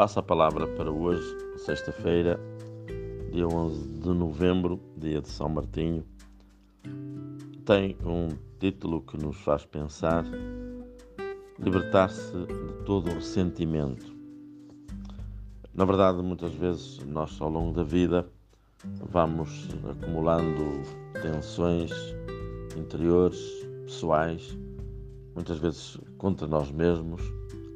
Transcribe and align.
Passa 0.00 0.20
a 0.20 0.22
palavra 0.22 0.66
para 0.66 0.90
hoje, 0.90 1.22
sexta-feira, 1.58 2.40
dia 3.30 3.46
11 3.46 3.86
de 3.86 4.08
novembro, 4.08 4.80
dia 4.96 5.20
de 5.20 5.28
São 5.28 5.46
Martinho. 5.46 6.02
Tem 7.66 7.98
um 8.02 8.28
título 8.58 9.02
que 9.02 9.18
nos 9.18 9.36
faz 9.42 9.66
pensar: 9.66 10.24
libertar-se 11.58 12.32
de 12.32 12.84
todo 12.86 13.10
o 13.10 13.14
ressentimento. 13.14 14.16
Na 15.74 15.84
verdade, 15.84 16.22
muitas 16.22 16.54
vezes 16.54 16.98
nós, 17.04 17.38
ao 17.38 17.50
longo 17.50 17.74
da 17.74 17.82
vida, 17.82 18.26
vamos 19.02 19.68
acumulando 19.86 20.80
tensões 21.20 21.92
interiores, 22.74 23.38
pessoais, 23.84 24.58
muitas 25.34 25.58
vezes 25.58 25.98
contra 26.16 26.46
nós 26.46 26.70
mesmos, 26.70 27.20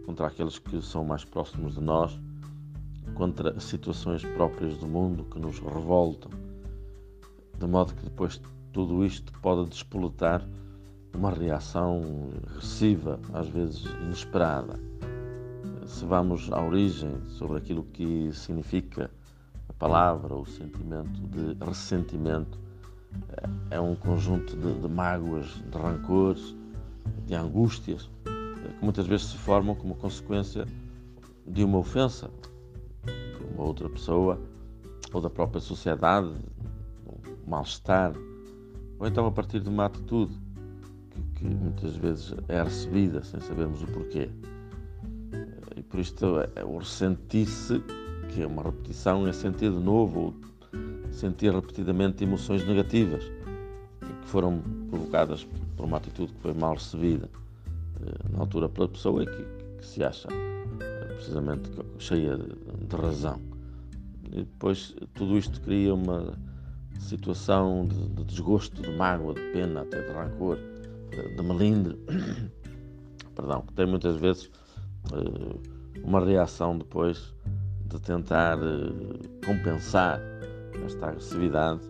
contra 0.05 0.27
aqueles 0.27 0.59
que 0.59 0.81
são 0.83 1.05
mais 1.05 1.25
próximos 1.25 1.75
de 1.75 1.81
nós, 1.81 2.19
contra 3.15 3.59
situações 3.61 4.25
próprias 4.25 4.77
do 4.79 4.87
mundo 4.87 5.25
que 5.25 5.39
nos 5.39 5.59
revoltam, 5.59 6.31
de 7.59 7.67
modo 7.67 7.95
que 7.95 8.05
depois 8.05 8.41
tudo 8.73 9.05
isto 9.05 9.33
pode 9.41 9.69
despoletar 9.71 10.47
uma 11.15 11.31
reação 11.31 12.01
agressiva, 12.51 13.21
às 13.33 13.49
vezes 13.49 13.85
inesperada. 14.03 14.79
Se 15.87 16.05
vamos 16.05 16.51
à 16.53 16.61
origem 16.63 17.13
sobre 17.29 17.59
aquilo 17.59 17.85
que 17.85 18.33
significa 18.33 19.11
a 19.69 19.73
palavra, 19.75 20.35
o 20.35 20.45
sentimento 20.45 21.21
de 21.29 21.65
ressentimento, 21.65 22.59
é 23.71 23.79
um 23.79 23.95
conjunto 23.95 24.57
de, 24.57 24.81
de 24.81 24.89
mágoas, 24.89 25.47
de 25.71 25.79
rancores, 25.79 26.57
de 27.27 27.35
angústias, 27.35 28.11
muitas 28.85 29.07
vezes 29.07 29.27
se 29.27 29.39
formam 29.39 29.75
como 29.75 29.95
consequência 29.95 30.67
de 31.47 31.65
uma 31.65 31.79
ofensa 31.79 32.31
de 33.05 33.55
uma 33.55 33.65
outra 33.65 33.89
pessoa 33.89 34.41
ou 35.13 35.21
da 35.21 35.31
própria 35.31 35.61
sociedade, 35.61 36.29
um 37.07 37.51
mal-estar, 37.51 38.13
ou 38.99 39.07
então 39.07 39.27
a 39.27 39.31
partir 39.31 39.61
de 39.61 39.69
uma 39.69 39.87
atitude 39.87 40.35
que, 41.11 41.23
que, 41.37 41.45
muitas 41.45 41.97
vezes 41.97 42.35
é 42.49 42.63
recebida 42.63 43.23
sem 43.23 43.41
sabermos 43.41 43.83
o 43.83 43.87
porquê. 43.87 44.29
E 45.77 45.83
por 45.83 46.01
isto 46.01 46.27
é 46.57 46.65
o 46.65 46.79
ressentir-se, 46.79 47.83
que 48.29 48.43
é 48.43 48.47
uma 48.47 48.63
repetição, 48.63 49.27
é 49.27 49.33
sentir 49.33 49.71
de 49.71 49.79
novo 49.79 50.21
ou 50.21 50.35
sentir 51.13 51.53
repetidamente 51.53 52.25
emoções 52.25 52.67
negativas 52.67 53.25
que 54.01 54.29
foram 54.29 54.61
provocadas 54.91 55.47
por 55.77 55.87
uma 55.87 55.99
atitude 55.99 56.33
que 56.33 56.41
foi 56.41 56.53
mal 56.55 56.75
recebida 56.75 57.29
altura 58.45 58.69
pela 58.69 58.89
pessoa 58.89 59.25
que, 59.25 59.45
que 59.79 59.87
se 59.87 60.05
acha 60.05 60.29
eh, 60.31 61.15
precisamente 61.15 61.71
cheia 61.99 62.37
de 62.37 62.97
razão. 62.97 63.41
E 64.33 64.45
depois 64.45 64.95
tudo 65.15 65.37
isto 65.37 65.61
cria 65.61 65.95
uma 65.95 66.35
situação 66.99 67.87
de, 67.87 68.09
de 68.09 68.25
desgosto, 68.25 68.81
de 68.81 68.91
mágoa, 68.97 69.35
de 69.35 69.41
pena, 69.53 69.83
até 69.83 70.01
de 70.03 70.13
rancor, 70.13 70.59
de, 71.11 71.43
melindre, 71.43 71.99
perdão, 73.35 73.63
que 73.63 73.73
tem 73.75 73.87
muitas 73.87 74.17
vezes 74.17 74.51
eh, 75.13 76.01
uma 76.03 76.25
reação 76.25 76.77
depois 76.79 77.35
de 77.87 78.01
tentar 78.01 78.59
compensar 79.47 80.21
esta 80.85 81.09
agressividade 81.09 81.81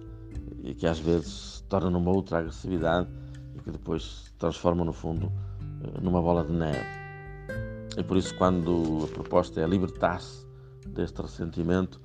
e 0.62 0.74
que 0.74 0.86
às 0.86 0.98
vezes 0.98 1.28
se 1.28 1.62
torna 1.64 1.90
numa 1.90 2.10
outra 2.10 2.38
agressividade 2.38 3.08
e 3.56 3.60
que 3.60 3.70
depois 3.70 4.24
se 4.26 4.32
transforma 4.34 4.84
no 4.84 4.92
fundo 4.92 5.32
numa 6.02 6.20
bola 6.20 6.44
de 6.44 6.52
neve. 6.52 6.86
E 7.96 8.02
por 8.02 8.16
isso 8.16 8.34
quando 8.36 9.04
a 9.04 9.14
proposta 9.14 9.60
é 9.60 9.66
libertar-se 9.66 10.46
deste 10.86 11.22
ressentimento 11.22 12.00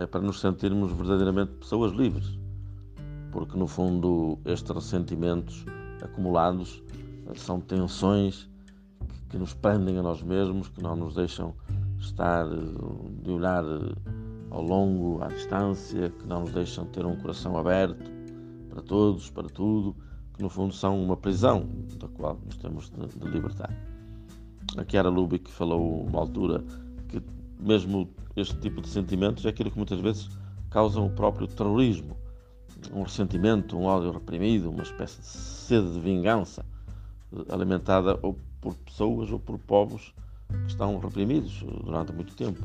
é 0.00 0.06
para 0.06 0.20
nos 0.20 0.40
sentirmos 0.40 0.92
verdadeiramente 0.92 1.52
pessoas 1.52 1.92
livres. 1.92 2.38
Porque 3.32 3.56
no 3.58 3.66
fundo 3.66 4.38
estes 4.44 4.70
ressentimentos 4.70 5.64
acumulados 6.02 6.82
eh, 7.26 7.32
são 7.36 7.60
tensões 7.60 8.48
que 9.28 9.36
nos 9.36 9.52
prendem 9.52 9.98
a 9.98 10.02
nós 10.02 10.22
mesmos, 10.22 10.68
que 10.68 10.82
não 10.82 10.96
nos 10.96 11.14
deixam 11.14 11.54
estar 11.98 12.46
eh, 12.46 13.22
de 13.22 13.30
olhar 13.30 13.64
ao 14.50 14.62
longo, 14.62 15.22
à 15.22 15.28
distância, 15.28 16.10
que 16.10 16.26
não 16.26 16.42
nos 16.42 16.52
deixam 16.52 16.86
ter 16.86 17.04
um 17.04 17.16
coração 17.16 17.58
aberto 17.58 18.10
para 18.70 18.82
todos, 18.82 19.28
para 19.30 19.48
tudo, 19.48 19.94
que 20.38 20.42
no 20.44 20.48
fundo 20.48 20.72
são 20.72 21.02
uma 21.02 21.16
prisão 21.16 21.68
da 21.98 22.06
qual 22.06 22.38
nos 22.46 22.56
temos 22.58 22.90
de, 22.90 23.18
de 23.18 23.28
libertar. 23.28 23.70
A 24.76 24.84
Chiara 24.88 25.08
Lubick 25.08 25.50
falou 25.50 26.04
uma 26.04 26.20
altura 26.20 26.64
que 27.08 27.20
mesmo 27.58 28.08
este 28.36 28.56
tipo 28.58 28.80
de 28.80 28.88
sentimentos 28.88 29.44
é 29.44 29.48
aquilo 29.48 29.68
que 29.68 29.76
muitas 29.76 29.98
vezes 29.98 30.30
causam 30.70 31.06
o 31.06 31.10
próprio 31.10 31.48
terrorismo, 31.48 32.16
um 32.94 33.02
ressentimento, 33.02 33.76
um 33.76 33.82
ódio 33.82 34.12
reprimido, 34.12 34.70
uma 34.70 34.84
espécie 34.84 35.20
de 35.20 35.26
sede 35.26 35.92
de 35.92 35.98
vingança 35.98 36.64
alimentada 37.50 38.16
ou 38.22 38.38
por 38.60 38.76
pessoas 38.76 39.32
ou 39.32 39.40
por 39.40 39.58
povos 39.58 40.14
que 40.48 40.70
estão 40.70 41.00
reprimidos 41.00 41.64
durante 41.84 42.12
muito 42.12 42.36
tempo 42.36 42.62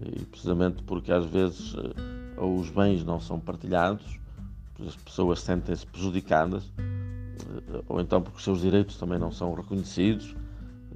e 0.00 0.24
precisamente 0.24 0.82
porque 0.82 1.12
às 1.12 1.24
vezes 1.24 1.72
eh, 1.76 2.36
ou 2.36 2.58
os 2.58 2.68
bens 2.68 3.04
não 3.04 3.20
são 3.20 3.38
partilhados, 3.38 4.18
as 4.84 4.96
pessoas 4.96 5.40
sentem-se 5.40 5.86
prejudicadas, 5.86 6.72
eh, 6.78 7.82
ou 7.88 8.00
então 8.00 8.20
porque 8.20 8.38
os 8.38 8.44
seus 8.44 8.60
direitos 8.60 8.96
também 8.96 9.18
não 9.18 9.30
são 9.30 9.54
reconhecidos, 9.54 10.34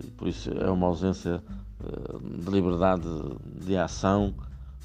e 0.02 0.10
por 0.10 0.28
isso 0.28 0.50
é 0.50 0.70
uma 0.70 0.86
ausência 0.86 1.42
eh, 1.84 2.42
de 2.42 2.50
liberdade 2.50 3.08
de 3.64 3.76
ação, 3.76 4.34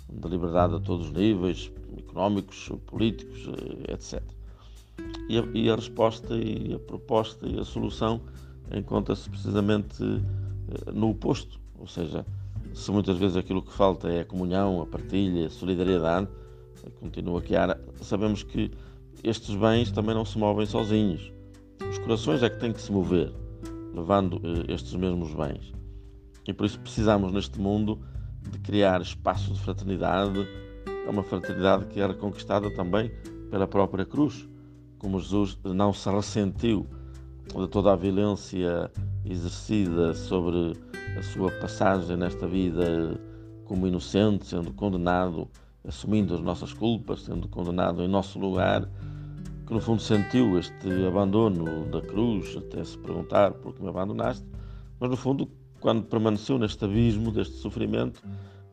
de 0.09 0.27
liberdade 0.27 0.75
a 0.75 0.79
todos 0.79 1.07
os 1.07 1.11
níveis, 1.11 1.71
económicos, 1.97 2.69
políticos, 2.85 3.47
etc. 3.87 4.21
E 5.27 5.37
a, 5.37 5.41
e 5.53 5.69
a 5.69 5.75
resposta 5.75 6.35
e 6.35 6.73
a 6.73 6.79
proposta 6.79 7.47
e 7.47 7.59
a 7.59 7.65
solução 7.65 8.21
encontra-se 8.71 9.29
precisamente 9.29 10.03
no 10.93 11.09
oposto, 11.09 11.59
ou 11.79 11.87
seja, 11.87 12.25
se 12.73 12.91
muitas 12.91 13.17
vezes 13.17 13.37
aquilo 13.37 13.61
que 13.61 13.71
falta 13.71 14.09
é 14.09 14.21
a 14.21 14.25
comunhão, 14.25 14.81
a 14.81 14.85
partilha, 14.85 15.47
a 15.47 15.49
solidariedade, 15.49 16.27
continua 16.99 17.39
aqui 17.39 17.55
a 17.55 17.77
sabemos 18.01 18.43
que 18.43 18.71
estes 19.23 19.55
bens 19.55 19.91
também 19.91 20.13
não 20.13 20.25
se 20.25 20.37
movem 20.37 20.65
sozinhos. 20.65 21.31
Os 21.89 21.97
corações 21.99 22.43
é 22.43 22.49
que 22.49 22.59
têm 22.59 22.73
que 22.73 22.81
se 22.81 22.91
mover, 22.91 23.31
levando 23.93 24.41
eh, 24.43 24.73
estes 24.73 24.93
mesmos 24.93 25.33
bens. 25.33 25.73
E 26.47 26.53
por 26.53 26.65
isso 26.65 26.79
precisamos 26.79 27.31
neste 27.31 27.59
mundo 27.59 27.99
de 28.51 28.59
criar 28.59 29.01
espaços 29.01 29.57
de 29.57 29.63
fraternidade, 29.63 30.47
é 31.07 31.09
uma 31.09 31.23
fraternidade 31.23 31.85
que 31.87 31.99
era 31.99 32.13
conquistada 32.13 32.69
também 32.71 33.11
pela 33.49 33.67
própria 33.67 34.05
cruz, 34.05 34.47
como 34.99 35.19
Jesus 35.19 35.57
não 35.63 35.93
se 35.93 36.09
ressentiu 36.09 36.87
de 37.55 37.67
toda 37.67 37.93
a 37.93 37.95
violência 37.95 38.91
exercida 39.23 40.13
sobre 40.13 40.73
a 41.17 41.21
sua 41.21 41.51
passagem 41.51 42.17
nesta 42.17 42.47
vida 42.47 43.19
como 43.65 43.87
inocente, 43.87 44.45
sendo 44.45 44.73
condenado, 44.73 45.49
assumindo 45.87 46.35
as 46.35 46.41
nossas 46.41 46.73
culpas, 46.73 47.21
sendo 47.21 47.47
condenado 47.47 48.03
em 48.03 48.07
nosso 48.07 48.39
lugar, 48.39 48.89
que 49.65 49.73
no 49.73 49.79
fundo 49.79 50.01
sentiu 50.01 50.57
este 50.59 51.05
abandono 51.07 51.85
da 51.85 52.01
cruz, 52.01 52.55
até 52.57 52.83
se 52.83 52.97
perguntar 52.97 53.51
por 53.53 53.73
que 53.73 53.81
me 53.81 53.89
abandonaste, 53.89 54.45
mas 54.99 55.09
no 55.09 55.17
fundo, 55.17 55.49
quando 55.79 56.03
permaneceu 56.03 56.57
neste 56.57 56.83
abismo 56.85 57.31
deste 57.31 57.55
sofrimento, 57.55 58.21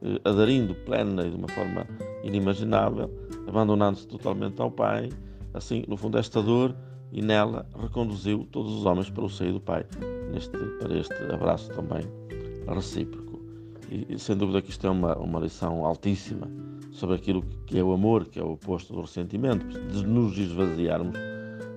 eh, 0.03 0.21
aderindo 0.25 0.75
plena 0.75 1.27
e 1.27 1.31
de 1.31 1.37
uma 1.37 1.49
forma 1.49 1.87
inimaginável, 2.23 3.11
abandonando-se 3.47 4.07
totalmente 4.07 4.61
ao 4.61 4.71
Pai, 4.71 5.09
assim, 5.55 5.85
no 5.89 5.97
fundo, 5.97 6.19
esta 6.19 6.43
dor 6.43 6.75
e 7.11 7.21
nela 7.23 7.67
reconduziu 7.81 8.47
todos 8.51 8.73
os 8.73 8.85
homens 8.85 9.11
para 9.11 9.25
o 9.25 9.31
seio 9.31 9.55
do 9.55 9.61
Pai, 9.61 9.85
neste, 10.31 10.57
para 10.79 10.97
este 10.97 11.15
abraço 11.33 11.71
também 11.71 12.03
recíproco. 12.67 13.32
E, 13.93 14.19
sem 14.19 14.35
dúvida 14.35 14.63
que 14.63 14.71
isto 14.71 14.87
é 14.87 14.91
uma, 14.91 15.15
uma 15.19 15.39
lição 15.39 15.85
altíssima 15.85 16.51
sobre 16.93 17.17
aquilo 17.17 17.43
que 17.67 17.79
é 17.79 17.85
o 17.85 17.93
amor, 17.93 18.25
que 18.25 18.41
é 18.41 18.43
o 18.43 18.53
oposto 18.53 18.95
do 18.95 19.03
ressentimento, 19.03 19.67
de 19.67 20.07
nos 20.07 20.39
esvaziarmos 20.39 21.15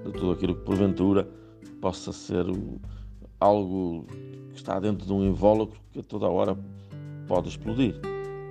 de 0.06 0.12
tudo 0.14 0.32
aquilo 0.32 0.56
que 0.56 0.62
porventura 0.62 1.28
possa 1.82 2.14
ser 2.14 2.46
algo 3.38 4.06
que 4.52 4.56
está 4.56 4.80
dentro 4.80 5.06
de 5.06 5.12
um 5.12 5.26
invólucro 5.26 5.78
que 5.92 6.00
a 6.00 6.04
toda 6.04 6.26
hora 6.28 6.58
pode 7.28 7.50
explodir. 7.50 8.00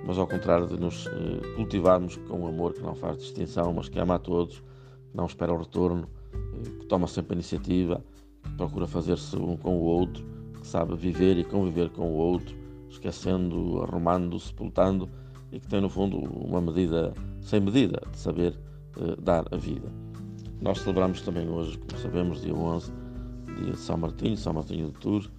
Mas 0.05 0.19
ao 0.19 0.27
contrário 0.27 0.67
de 0.67 0.79
nos 0.79 1.07
eh, 1.07 1.55
cultivarmos 1.55 2.17
com 2.17 2.41
um 2.41 2.47
amor 2.47 2.73
que 2.73 2.83
não 2.83 2.93
faz 2.93 3.17
distinção, 3.17 3.73
mas 3.73 3.89
que 3.89 3.97
ama 3.97 4.15
a 4.15 4.19
todos, 4.19 4.59
que 4.59 5.17
não 5.17 5.25
espera 5.25 5.51
o 5.51 5.57
retorno, 5.57 6.07
eh, 6.31 6.69
que 6.81 6.85
toma 6.85 7.07
sempre 7.07 7.33
a 7.33 7.35
iniciativa, 7.35 8.05
que 8.43 8.51
procura 8.51 8.85
fazer-se 8.85 9.35
um 9.35 9.57
com 9.57 9.75
o 9.75 9.81
outro, 9.81 10.23
que 10.59 10.67
sabe 10.67 10.95
viver 10.95 11.39
e 11.39 11.43
conviver 11.43 11.89
com 11.89 12.03
o 12.03 12.13
outro, 12.13 12.64
esquecendo, 12.89 13.81
arrumando, 13.81 14.39
sepultando 14.39 15.09
e 15.51 15.59
que 15.59 15.67
tem 15.67 15.81
no 15.81 15.89
fundo 15.89 16.17
uma 16.17 16.61
medida 16.61 17.13
sem 17.41 17.59
medida 17.59 18.01
de 18.11 18.17
saber 18.17 18.57
uh, 18.97 19.21
dar 19.21 19.45
a 19.51 19.57
vida. 19.57 19.87
Nós 20.61 20.79
celebramos 20.79 21.21
também 21.21 21.47
hoje, 21.49 21.77
como 21.77 22.01
sabemos, 22.01 22.41
dia 22.41 22.53
11, 22.53 22.91
dia 23.61 23.71
de 23.71 23.79
São 23.79 23.97
Martinho, 23.97 24.37
São 24.37 24.53
Martinho 24.53 24.87
de 24.87 24.93
Tours, 24.99 25.29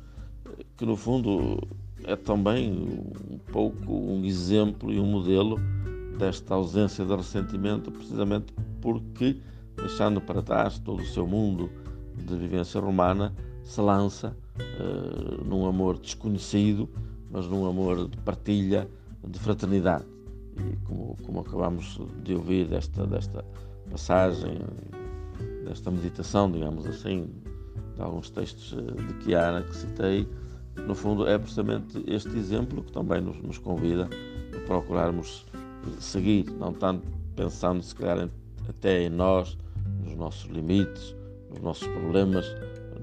que 0.77 0.87
no 0.87 0.97
fundo 0.97 1.61
é 2.05 2.15
também 2.15 2.71
um 3.31 3.39
pouco 3.53 3.93
um 3.93 4.25
exemplo 4.25 4.93
e 4.93 5.01
um 5.01 5.07
modelo 5.07 5.59
desta 6.19 6.55
ausência 6.55 7.05
de 7.05 7.15
ressentimento, 7.15 7.91
precisamente 7.91 8.55
porque, 8.81 9.41
deixando 9.77 10.21
para 10.21 10.43
trás 10.43 10.79
todo 10.79 11.03
o 11.03 11.07
seu 11.07 11.27
mundo 11.27 11.71
de 12.17 12.37
vivência 12.37 12.81
romana, 12.81 13.35
se 13.63 13.81
lança 13.81 14.37
uh, 14.81 15.45
num 15.45 15.67
amor 15.67 15.99
desconhecido, 15.99 16.89
mas 17.31 17.47
num 17.47 17.67
amor 17.67 18.09
de 18.09 18.17
partilha, 18.19 18.89
de 19.27 19.39
fraternidade. 19.39 20.05
E 20.57 20.77
como, 20.87 21.17
como 21.25 21.41
acabamos 21.41 22.01
de 22.23 22.35
ouvir 22.35 22.67
desta, 22.67 23.07
desta 23.07 23.45
passagem, 23.91 24.59
desta 25.65 25.91
meditação, 25.91 26.51
digamos 26.51 26.87
assim, 26.87 27.29
de 27.95 28.03
alguns 28.03 28.31
textos 28.31 28.75
eh, 28.79 29.03
de 29.03 29.25
Chiara 29.25 29.63
que 29.63 29.77
citei, 29.77 30.29
no 30.87 30.95
fundo 30.95 31.27
é 31.27 31.39
precisamente 31.39 32.03
este 32.07 32.37
exemplo 32.37 32.83
que 32.83 32.93
também 32.93 33.21
nos, 33.21 33.41
nos 33.43 33.59
convida 33.59 34.09
a 34.55 34.67
procurarmos 34.67 35.47
seguir, 35.99 36.51
não 36.59 36.73
tanto 36.73 37.07
pensando 37.35 37.83
se 37.83 37.95
calhar 37.95 38.29
até 38.69 39.05
em 39.05 39.11
nós, 39.11 39.57
nos 40.05 40.15
nossos 40.15 40.51
limites, 40.51 41.15
nos 41.51 41.61
nossos 41.61 41.87
problemas, 41.89 42.47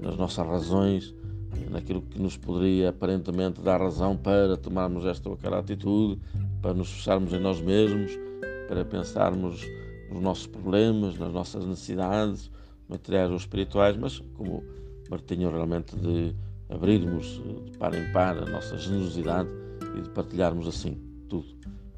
nas 0.00 0.16
nossas 0.16 0.46
razões, 0.46 1.14
naquilo 1.70 2.02
que 2.02 2.20
nos 2.20 2.36
poderia 2.36 2.90
aparentemente 2.90 3.60
dar 3.60 3.80
razão 3.80 4.16
para 4.16 4.56
tomarmos 4.56 5.04
esta 5.06 5.28
ou 5.28 5.34
aquela 5.34 5.58
atitude, 5.58 6.20
para 6.60 6.74
nos 6.74 6.90
fecharmos 6.90 7.32
em 7.32 7.40
nós 7.40 7.60
mesmos, 7.60 8.12
para 8.68 8.84
pensarmos 8.84 9.64
nos 10.10 10.22
nossos 10.22 10.46
problemas, 10.46 11.18
nas 11.18 11.32
nossas 11.32 11.64
necessidades 11.66 12.50
materiais 12.88 13.30
ou 13.30 13.36
espirituais, 13.36 13.96
mas 13.96 14.18
como 14.34 14.62
Martinho 15.10 15.50
realmente 15.50 15.96
de 15.96 16.34
abrirmos 16.68 17.40
de 17.64 17.78
par 17.78 17.94
em 17.94 18.10
par 18.12 18.36
a 18.36 18.46
nossa 18.46 18.76
generosidade 18.78 19.48
e 19.96 20.02
de 20.02 20.10
partilharmos 20.10 20.66
assim 20.66 20.98
tudo. 21.28 21.46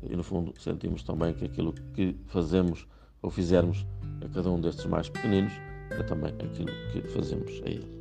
E 0.02 0.16
no 0.16 0.22
fundo 0.22 0.52
sentimos 0.58 1.02
também 1.02 1.34
que 1.34 1.44
aquilo 1.44 1.72
que 1.94 2.16
fazemos 2.26 2.86
ou 3.22 3.30
fizermos 3.30 3.86
a 4.24 4.28
cada 4.28 4.50
um 4.50 4.60
destes 4.60 4.86
mais 4.86 5.08
pequeninos 5.08 5.52
é 5.90 6.02
também 6.02 6.32
aquilo 6.32 6.70
que 6.92 7.02
fazemos 7.08 7.62
a 7.64 7.70
ele. 7.70 7.95